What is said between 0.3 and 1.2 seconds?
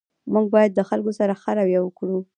موږ باید د خلګو